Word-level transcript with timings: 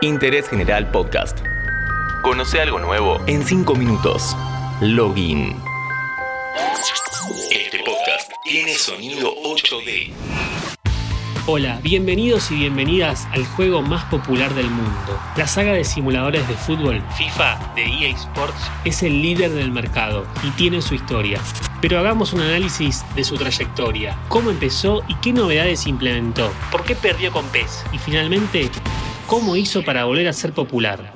Interés 0.00 0.48
General 0.48 0.90
Podcast. 0.90 1.40
Conoce 2.22 2.60
algo 2.60 2.78
nuevo 2.78 3.20
en 3.26 3.44
5 3.44 3.74
minutos. 3.74 4.36
Login. 4.80 5.56
Este 7.50 7.78
podcast 7.84 8.30
tiene 8.44 8.74
sonido 8.74 9.34
8D. 9.44 10.12
Hola, 11.46 11.80
bienvenidos 11.82 12.50
y 12.50 12.56
bienvenidas 12.56 13.26
al 13.32 13.46
juego 13.46 13.82
más 13.82 14.04
popular 14.04 14.54
del 14.54 14.70
mundo. 14.70 15.18
La 15.36 15.46
saga 15.46 15.72
de 15.72 15.84
simuladores 15.84 16.46
de 16.46 16.54
fútbol, 16.54 17.02
FIFA, 17.16 17.72
de 17.74 17.84
EA 17.84 18.14
Sports, 18.14 18.70
es 18.84 19.02
el 19.02 19.22
líder 19.22 19.50
del 19.50 19.72
mercado 19.72 20.26
y 20.44 20.50
tiene 20.50 20.82
su 20.82 20.94
historia. 20.94 21.40
Pero 21.80 21.98
hagamos 21.98 22.32
un 22.32 22.40
análisis 22.40 23.04
de 23.14 23.22
su 23.22 23.36
trayectoria, 23.36 24.18
cómo 24.28 24.50
empezó 24.50 25.04
y 25.06 25.14
qué 25.16 25.32
novedades 25.32 25.86
implementó, 25.86 26.52
por 26.72 26.84
qué 26.84 26.96
perdió 26.96 27.30
con 27.30 27.46
PES 27.46 27.84
y 27.92 27.98
finalmente, 27.98 28.68
cómo 29.26 29.54
hizo 29.54 29.84
para 29.84 30.04
volver 30.04 30.26
a 30.26 30.32
ser 30.32 30.52
popular. 30.52 31.14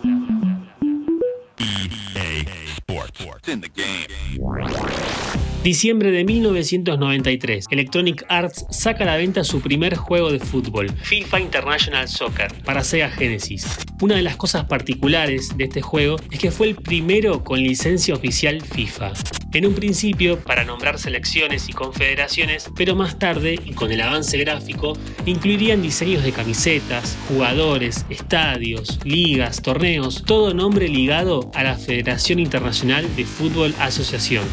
Diciembre 5.64 6.10
de 6.10 6.24
1993, 6.24 7.66
Electronic 7.70 8.24
Arts 8.28 8.66
saca 8.70 9.05
a 9.05 9.06
la 9.06 9.16
venta 9.16 9.44
su 9.44 9.60
primer 9.60 9.97
juego 9.97 10.33
de 10.33 10.41
fútbol, 10.41 10.91
FIFA 10.91 11.41
International 11.41 12.08
Soccer, 12.08 12.52
para 12.64 12.83
Sega 12.83 13.10
Genesis. 13.10 13.66
Una 14.00 14.16
de 14.16 14.22
las 14.22 14.36
cosas 14.36 14.64
particulares 14.64 15.56
de 15.56 15.64
este 15.64 15.80
juego 15.80 16.16
es 16.30 16.38
que 16.41 16.50
fue 16.50 16.69
el 16.69 16.74
primero 16.74 17.44
con 17.44 17.60
licencia 17.60 18.14
oficial 18.14 18.60
FIFA. 18.60 19.12
En 19.55 19.66
un 19.66 19.74
principio 19.74 20.38
para 20.38 20.65
nombrar 20.65 20.98
selecciones 20.98 21.69
y 21.69 21.74
confederaciones, 21.74 22.70
pero 22.74 22.97
más 22.97 23.19
tarde, 23.19 23.59
y 23.62 23.73
con 23.73 23.92
el 23.92 24.01
avance 24.01 24.38
gráfico, 24.38 24.97
incluirían 25.27 25.83
diseños 25.83 26.25
de 26.25 26.33
camisetas, 26.33 27.19
jugadores, 27.28 28.06
estadios, 28.09 28.98
ligas, 29.05 29.61
torneos, 29.61 30.25
todo 30.25 30.55
nombre 30.55 30.88
ligado 30.88 31.50
a 31.55 31.64
la 31.64 31.77
Federación 31.77 32.39
Internacional 32.39 33.14
de 33.14 33.27
Fútbol 33.27 33.75
Asociación. 33.78 34.44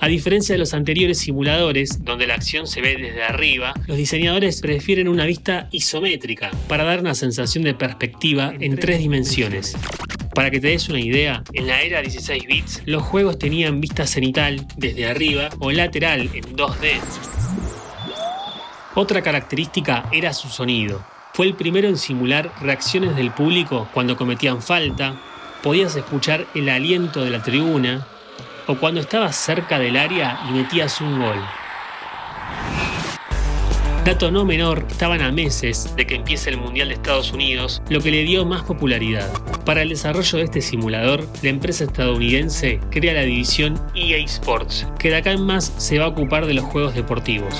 A 0.00 0.06
diferencia 0.06 0.54
de 0.54 0.58
los 0.60 0.74
anteriores 0.74 1.18
simuladores, 1.18 2.04
donde 2.04 2.28
la 2.28 2.34
acción 2.34 2.68
se 2.68 2.80
ve 2.80 2.96
desde 2.96 3.24
arriba, 3.24 3.74
los 3.86 3.96
diseñadores 3.96 4.60
prefieren 4.60 5.08
una 5.08 5.26
vista 5.26 5.68
isométrica 5.72 6.50
para 6.68 6.84
dar 6.84 7.00
una 7.00 7.14
sensación 7.14 7.64
de 7.64 7.74
perspectiva 7.74 8.52
en 8.58 8.76
tres 8.76 8.98
dimensiones. 8.98 9.76
Para 10.34 10.50
que 10.50 10.60
te 10.60 10.68
des 10.68 10.88
una 10.88 11.00
idea, 11.00 11.42
en 11.52 11.66
la 11.66 11.82
era 11.82 12.00
16 12.00 12.46
bits, 12.46 12.82
los 12.86 13.02
juegos 13.02 13.38
tenían 13.38 13.82
vista 13.82 14.06
cenital 14.06 14.66
desde 14.76 15.06
arriba 15.06 15.50
o 15.58 15.70
lateral 15.70 16.30
en 16.32 16.56
2D. 16.56 17.00
Otra 18.94 19.20
característica 19.20 20.08
era 20.10 20.32
su 20.32 20.48
sonido. 20.48 21.04
Fue 21.34 21.46
el 21.46 21.54
primero 21.54 21.88
en 21.88 21.98
simular 21.98 22.50
reacciones 22.60 23.14
del 23.14 23.30
público 23.30 23.88
cuando 23.92 24.16
cometían 24.16 24.62
falta, 24.62 25.20
podías 25.62 25.96
escuchar 25.96 26.46
el 26.54 26.68
aliento 26.70 27.22
de 27.22 27.30
la 27.30 27.42
tribuna 27.42 28.06
o 28.66 28.76
cuando 28.76 29.00
estabas 29.00 29.36
cerca 29.36 29.78
del 29.78 29.96
área 29.96 30.40
y 30.48 30.52
metías 30.52 31.00
un 31.02 31.20
gol. 31.20 31.38
Dato 34.04 34.32
no 34.32 34.44
menor, 34.44 34.84
estaban 34.90 35.22
a 35.22 35.30
meses 35.30 35.94
de 35.94 36.04
que 36.04 36.16
empiece 36.16 36.50
el 36.50 36.56
Mundial 36.56 36.88
de 36.88 36.94
Estados 36.94 37.32
Unidos, 37.32 37.80
lo 37.88 38.00
que 38.00 38.10
le 38.10 38.24
dio 38.24 38.44
más 38.44 38.62
popularidad. 38.64 39.30
Para 39.64 39.82
el 39.82 39.90
desarrollo 39.90 40.38
de 40.38 40.44
este 40.44 40.60
simulador, 40.60 41.24
la 41.40 41.50
empresa 41.50 41.84
estadounidense 41.84 42.80
crea 42.90 43.14
la 43.14 43.22
división 43.22 43.80
EA 43.94 44.18
Sports, 44.24 44.88
que 44.98 45.10
de 45.10 45.16
acá 45.16 45.30
en 45.30 45.42
más 45.42 45.72
se 45.76 46.00
va 46.00 46.06
a 46.06 46.08
ocupar 46.08 46.46
de 46.46 46.54
los 46.54 46.64
juegos 46.64 46.96
deportivos. 46.96 47.54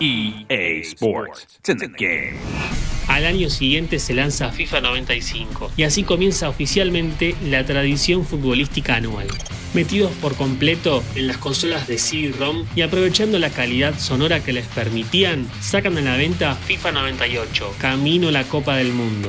EA 0.00 0.80
Sports. 0.82 1.60
It's 1.64 1.80
game. 1.96 2.81
Al 3.12 3.26
año 3.26 3.50
siguiente 3.50 3.98
se 3.98 4.14
lanza 4.14 4.50
FIFA 4.50 4.80
95 4.80 5.72
y 5.76 5.82
así 5.82 6.02
comienza 6.02 6.48
oficialmente 6.48 7.36
la 7.44 7.62
tradición 7.66 8.24
futbolística 8.24 8.94
anual. 8.96 9.26
Metidos 9.74 10.10
por 10.12 10.34
completo 10.34 11.04
en 11.14 11.26
las 11.26 11.36
consolas 11.36 11.86
de 11.86 11.98
CD-ROM 11.98 12.64
y 12.74 12.80
aprovechando 12.80 13.38
la 13.38 13.50
calidad 13.50 13.98
sonora 13.98 14.42
que 14.42 14.54
les 14.54 14.66
permitían, 14.66 15.46
sacan 15.60 15.98
a 15.98 16.00
la 16.00 16.16
venta 16.16 16.54
FIFA 16.54 16.92
98, 16.92 17.74
Camino 17.78 18.28
a 18.28 18.32
la 18.32 18.44
Copa 18.44 18.76
del 18.76 18.94
Mundo. 18.94 19.28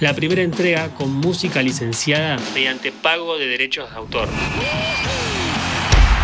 La 0.00 0.12
primera 0.12 0.42
entrega 0.42 0.94
con 0.94 1.12
música 1.12 1.62
licenciada 1.62 2.36
mediante 2.52 2.92
pago 2.92 3.38
de 3.38 3.46
derechos 3.46 3.88
de 3.90 3.96
autor. 3.96 4.28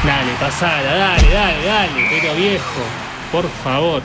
Dale, 0.05 0.33
pasala, 0.39 0.95
dale, 0.95 1.31
dale, 1.31 1.65
dale, 1.65 2.07
pero 2.11 2.35
viejo, 2.35 2.83
por 3.33 3.49
favor. 3.65 4.03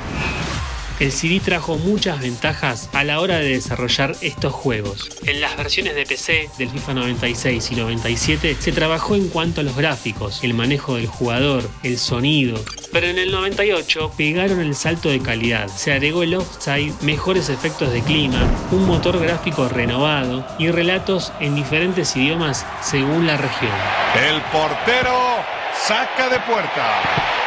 El 0.99 1.11
CD 1.11 1.39
trajo 1.39 1.77
muchas 1.77 2.21
ventajas 2.21 2.89
a 2.93 3.03
la 3.03 3.19
hora 3.19 3.37
de 3.37 3.49
desarrollar 3.49 4.15
estos 4.21 4.53
juegos. 4.53 5.09
En 5.25 5.41
las 5.41 5.57
versiones 5.57 5.95
de 5.95 6.05
PC 6.05 6.49
del 6.57 6.69
FIFA 6.69 6.93
96 6.93 7.71
y 7.71 7.75
97 7.75 8.57
se 8.59 8.71
trabajó 8.71 9.15
en 9.15 9.27
cuanto 9.29 9.61
a 9.61 9.63
los 9.63 9.75
gráficos, 9.75 10.43
el 10.43 10.53
manejo 10.53 10.95
del 10.95 11.07
jugador, 11.07 11.67
el 11.81 11.97
sonido. 11.97 12.63
Pero 12.91 13.07
en 13.07 13.17
el 13.17 13.31
98 13.31 14.13
pegaron 14.15 14.59
el 14.59 14.75
salto 14.75 15.09
de 15.09 15.19
calidad, 15.19 15.67
se 15.67 15.91
agregó 15.91 16.21
el 16.21 16.35
offside, 16.35 16.93
mejores 17.01 17.49
efectos 17.49 17.91
de 17.91 18.01
clima, 18.03 18.47
un 18.71 18.85
motor 18.85 19.19
gráfico 19.19 19.67
renovado 19.67 20.45
y 20.59 20.69
relatos 20.69 21.33
en 21.39 21.55
diferentes 21.55 22.15
idiomas 22.15 22.65
según 22.81 23.25
la 23.25 23.37
región. 23.37 23.71
El 24.29 24.41
portero 24.43 25.43
saca 25.75 26.29
de 26.29 26.39
puerta. 26.41 27.42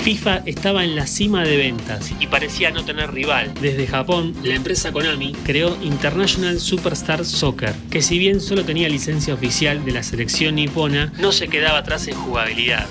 FIFA 0.00 0.44
estaba 0.46 0.82
en 0.82 0.96
la 0.96 1.06
cima 1.06 1.44
de 1.44 1.58
ventas 1.58 2.10
y 2.18 2.26
parecía 2.26 2.70
no 2.70 2.86
tener 2.86 3.12
rival. 3.12 3.52
Desde 3.60 3.86
Japón, 3.86 4.34
la 4.42 4.54
empresa 4.54 4.92
Konami 4.92 5.32
creó 5.44 5.76
International 5.82 6.58
Superstar 6.58 7.22
Soccer, 7.26 7.74
que 7.90 8.00
si 8.00 8.18
bien 8.18 8.40
solo 8.40 8.64
tenía 8.64 8.88
licencia 8.88 9.34
oficial 9.34 9.84
de 9.84 9.92
la 9.92 10.02
selección 10.02 10.54
nipona, 10.54 11.12
no 11.18 11.32
se 11.32 11.48
quedaba 11.48 11.78
atrás 11.78 12.08
en 12.08 12.14
jugabilidad. 12.14 12.86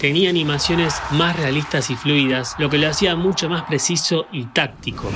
Tenía 0.00 0.30
animaciones 0.30 0.94
más 1.10 1.36
realistas 1.36 1.90
y 1.90 1.96
fluidas, 1.96 2.54
lo 2.58 2.70
que 2.70 2.78
lo 2.78 2.88
hacía 2.88 3.16
mucho 3.16 3.48
más 3.48 3.64
preciso 3.64 4.28
y 4.32 4.44
táctico. 4.44 5.10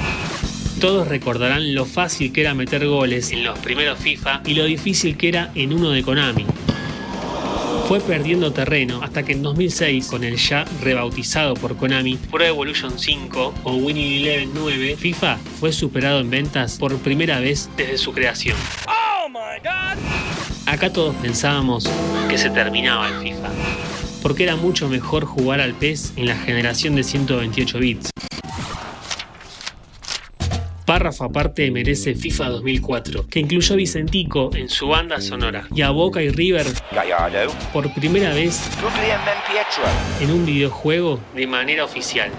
Todos 0.80 1.06
recordarán 1.06 1.72
lo 1.72 1.86
fácil 1.86 2.32
que 2.32 2.40
era 2.40 2.54
meter 2.54 2.84
goles 2.88 3.30
en 3.30 3.44
los 3.44 3.56
primeros 3.60 4.00
FIFA 4.00 4.42
y 4.44 4.54
lo 4.54 4.64
difícil 4.64 5.16
que 5.16 5.28
era 5.28 5.52
en 5.54 5.72
uno 5.72 5.90
de 5.90 6.02
Konami 6.02 6.46
fue 7.88 8.00
perdiendo 8.00 8.53
terreno 8.53 9.00
hasta 9.03 9.22
que 9.22 9.32
en 9.32 9.43
2006, 9.43 10.06
con 10.09 10.25
el 10.25 10.37
ya 10.37 10.65
rebautizado 10.82 11.54
por 11.54 11.76
Konami 11.76 12.16
Pro 12.16 12.44
Evolution 12.44 12.98
5 12.98 13.54
o 13.65 13.75
Winning 13.75 14.22
Eleven 14.22 14.50
9, 14.54 14.97
FIFA 14.97 15.38
fue 15.60 15.72
superado 15.72 16.20
en 16.20 16.31
ventas 16.31 16.78
por 16.78 16.97
primera 16.98 17.41
vez 17.41 17.69
desde 17.76 17.98
su 17.98 18.12
creación. 18.12 18.56
Acá 20.66 20.93
todos 20.93 21.15
pensábamos 21.16 21.91
que 22.28 22.38
se 22.38 22.50
terminaba 22.50 23.09
el 23.09 23.20
FIFA, 23.20 23.50
porque 24.22 24.44
era 24.44 24.56
mucho 24.56 24.88
mejor 24.88 25.25
jugar 25.25 25.60
al 25.60 25.75
PES 25.75 26.14
en 26.16 26.26
la 26.26 26.37
generación 26.37 26.94
de 26.94 27.03
128 27.03 27.78
bits. 27.78 28.10
Párrafo 30.92 31.25
aparte 31.25 31.70
merece 31.70 32.14
FIFA 32.14 32.50
2004, 32.50 33.26
que 33.26 33.41
incluyó 33.41 33.72
a 33.72 33.76
Vicentico 33.78 34.50
en 34.54 34.69
su 34.69 34.88
banda 34.88 35.22
sonora 35.22 35.66
y 35.75 35.80
a 35.80 35.88
Boca 35.88 36.20
y 36.20 36.28
River 36.28 36.66
por 37.72 37.91
primera 37.94 38.34
vez 38.34 38.60
en 40.20 40.31
un 40.31 40.44
videojuego 40.44 41.19
de 41.34 41.47
manera 41.47 41.86
oficial. 41.86 42.31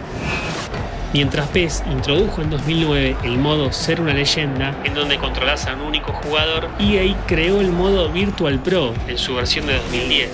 Mientras 1.13 1.47
PES 1.47 1.81
introdujo 1.91 2.43
en 2.43 2.51
2009 2.51 3.17
el 3.23 3.39
modo 3.39 3.71
Ser 3.71 3.99
una 3.99 4.13
leyenda, 4.13 4.79
en 4.83 4.93
donde 4.93 5.17
controlas 5.17 5.65
a 5.65 5.73
un 5.73 5.81
único 5.81 6.13
jugador, 6.13 6.69
EA 6.79 7.17
creó 7.25 7.59
el 7.59 7.71
modo 7.71 8.11
Virtual 8.11 8.61
Pro 8.61 8.93
en 9.07 9.17
su 9.17 9.33
versión 9.33 9.65
de 9.65 9.77
2010. 9.77 10.29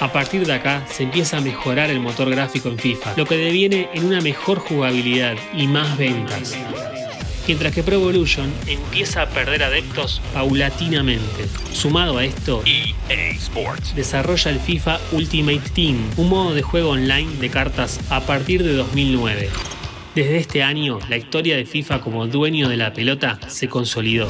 A 0.00 0.10
partir 0.12 0.46
de 0.46 0.54
acá 0.54 0.84
se 0.88 1.04
empieza 1.04 1.36
a 1.36 1.40
mejorar 1.40 1.90
el 1.90 2.00
motor 2.00 2.28
gráfico 2.30 2.68
en 2.68 2.78
FIFA, 2.78 3.14
lo 3.16 3.26
que 3.26 3.36
deviene 3.36 3.90
en 3.94 4.04
una 4.06 4.20
mejor 4.20 4.58
jugabilidad 4.58 5.36
y 5.52 5.66
más 5.66 5.96
ventas. 5.96 6.56
Mientras 7.46 7.74
que 7.74 7.82
Pro 7.82 7.96
Evolution 7.96 8.50
empieza 8.66 9.22
a 9.22 9.28
perder 9.28 9.62
adeptos 9.64 10.22
paulatinamente. 10.32 11.46
Sumado 11.72 12.18
a 12.18 12.24
esto, 12.24 12.62
EA 12.64 13.30
Sports. 13.32 13.94
desarrolla 13.94 14.50
el 14.50 14.60
FIFA 14.60 14.98
Ultimate 15.12 15.70
Team, 15.74 15.96
un 16.16 16.30
modo 16.30 16.54
de 16.54 16.62
juego 16.62 16.90
online 16.90 17.30
de 17.40 17.50
cartas 17.50 18.00
a 18.10 18.20
partir 18.20 18.62
de 18.62 18.72
2009. 18.72 19.50
Desde 20.14 20.38
este 20.38 20.62
año, 20.62 21.00
la 21.08 21.16
historia 21.16 21.56
de 21.56 21.66
FIFA 21.66 22.00
como 22.00 22.26
dueño 22.26 22.68
de 22.68 22.76
la 22.76 22.94
pelota 22.94 23.38
se 23.48 23.68
consolidó. 23.68 24.28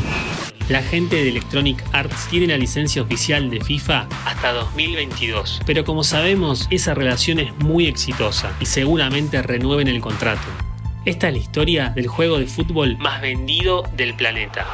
La 0.69 0.83
gente 0.83 1.17
de 1.17 1.29
Electronic 1.29 1.85
Arts 1.93 2.27
tiene 2.31 2.47
la 2.47 2.57
licencia 2.57 3.03
oficial 3.03 3.51
de 3.51 3.61
FIFA 3.61 4.09
hasta 4.25 4.53
2022, 4.55 5.61
pero 5.67 5.85
como 5.85 6.03
sabemos, 6.03 6.67
esa 6.71 6.95
relación 6.95 7.39
es 7.39 7.55
muy 7.59 7.87
exitosa 7.87 8.57
y 8.61 8.67
seguramente 8.67 9.43
renueven 9.43 9.89
el 9.89 10.01
contrato. 10.01 10.64
Esta 11.05 11.29
es 11.29 11.35
la 11.35 11.39
historia 11.39 11.91
del 11.91 12.07
juego 12.07 12.39
de 12.39 12.47
fútbol 12.47 12.97
más 12.97 13.21
vendido 13.21 13.83
del 13.95 14.15
planeta. 14.15 14.67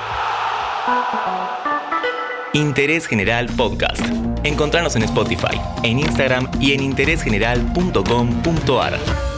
Interés 2.53 3.07
General 3.07 3.47
Podcast. 3.57 4.05
Encontrarnos 4.45 4.95
en 4.95 5.03
Spotify, 5.03 5.61
en 5.83 5.99
Instagram 5.99 6.49
y 6.61 6.73
en 6.73 6.83
interésgeneral.com.ar. 6.83 9.30